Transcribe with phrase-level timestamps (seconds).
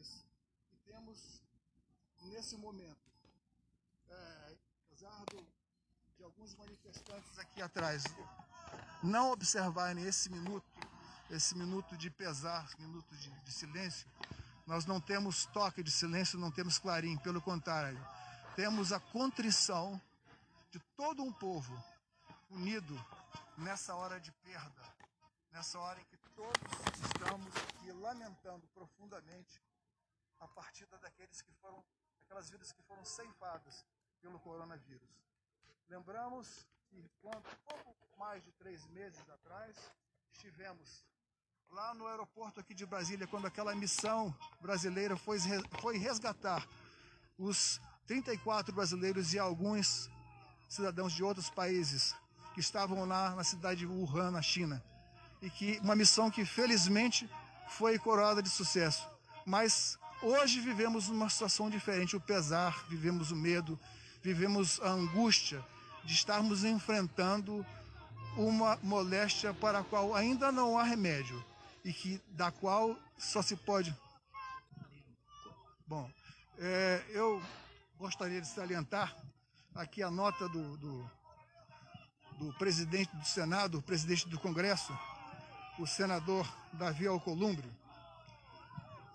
[0.00, 0.24] dificuldades
[0.68, 1.42] que temos
[2.22, 3.10] nesse momento.
[4.08, 4.56] É,
[4.86, 5.46] apesar do,
[6.16, 8.04] de alguns manifestantes aqui atrás
[9.02, 10.66] não observarem esse minuto,
[11.30, 14.10] esse minuto de pesar, minuto de, de silêncio,
[14.66, 18.04] nós não temos toque de silêncio, não temos clarim, pelo contrário,
[18.56, 20.00] temos a contrição
[20.70, 21.72] de todo um povo
[22.50, 22.94] unido
[23.56, 24.82] nessa hora de perda,
[25.52, 26.60] nessa hora em que todos
[27.06, 29.60] estamos aqui lamentando profundamente
[30.60, 31.82] partida daqueles que foram,
[32.24, 33.82] aquelas vidas que foram ceifadas
[34.20, 35.08] pelo coronavírus.
[35.88, 39.74] Lembramos que quando, pouco mais de três meses atrás,
[40.34, 41.02] estivemos
[41.70, 45.38] lá no aeroporto aqui de Brasília, quando aquela missão brasileira foi,
[45.80, 46.68] foi resgatar
[47.38, 50.10] os 34 brasileiros e alguns
[50.68, 52.14] cidadãos de outros países
[52.52, 54.84] que estavam lá na cidade de Wuhan, na China.
[55.40, 57.30] E que uma missão que felizmente
[57.78, 59.08] foi coroada de sucesso.
[59.46, 63.78] Mas hoje vivemos uma situação diferente, o pesar, vivemos o medo,
[64.22, 65.64] vivemos a angústia
[66.04, 67.64] de estarmos enfrentando
[68.36, 71.44] uma moléstia para a qual ainda não há remédio
[71.84, 73.94] e que da qual só se pode.
[75.86, 76.10] Bom,
[76.58, 77.42] é, eu
[77.98, 79.14] gostaria de salientar
[79.74, 81.10] aqui a nota do, do,
[82.38, 84.96] do presidente do Senado, presidente do Congresso,
[85.78, 87.68] o senador Davi Alcolumbre,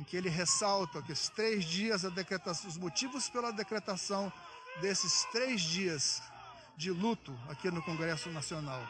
[0.00, 4.32] em que ele ressalta que os três dias, a decretação, os motivos pela decretação
[4.80, 6.22] desses três dias
[6.76, 8.82] de luto aqui no Congresso Nacional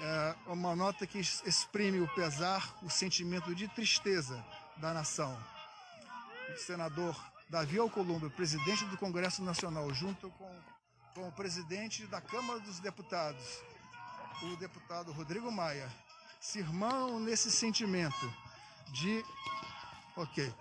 [0.00, 4.42] é uma nota que exprime o pesar, o sentimento de tristeza
[4.78, 5.36] da nação.
[6.54, 7.14] O senador
[7.50, 10.60] Davi Alcolumbre, presidente do Congresso Nacional, junto com,
[11.14, 13.62] com o presidente da Câmara dos Deputados,
[14.42, 15.92] o deputado Rodrigo Maia,
[16.40, 18.32] se irmão nesse sentimento
[18.92, 19.22] de.
[20.20, 20.54] Ok.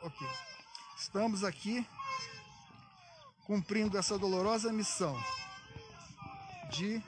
[0.00, 0.26] Ok.
[0.96, 1.86] Estamos aqui
[3.44, 5.14] cumprindo essa dolorosa missão
[6.70, 7.02] de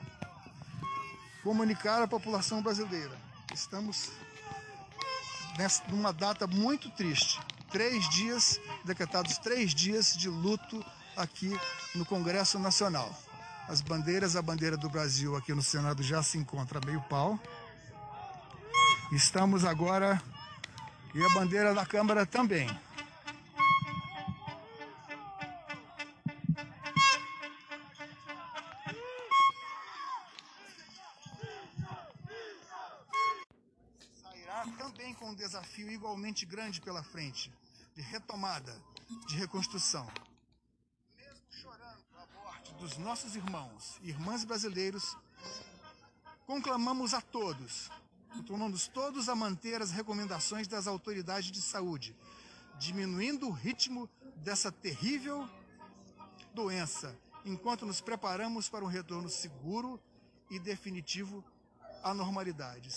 [1.43, 3.19] comunicar à população brasileira.
[3.51, 4.11] Estamos
[5.57, 7.39] nessa, numa data muito triste.
[7.71, 10.85] Três dias, decretados três dias de luto
[11.17, 11.59] aqui
[11.95, 13.11] no Congresso Nacional.
[13.67, 17.39] As bandeiras, a bandeira do Brasil aqui no Senado já se encontra meio pau.
[19.11, 20.21] Estamos agora,
[21.13, 22.67] e a bandeira da Câmara também.
[34.77, 37.51] também com um desafio igualmente grande pela frente,
[37.95, 38.79] de retomada,
[39.27, 40.07] de reconstrução.
[41.15, 45.17] Mesmo chorando a morte dos nossos irmãos e irmãs brasileiros,
[46.45, 47.89] conclamamos a todos,
[48.33, 52.15] conclamamos todos a manter as recomendações das autoridades de saúde,
[52.79, 55.47] diminuindo o ritmo dessa terrível
[56.53, 57.15] doença,
[57.45, 59.99] enquanto nos preparamos para um retorno seguro
[60.49, 61.43] e definitivo
[62.03, 62.89] à normalidade.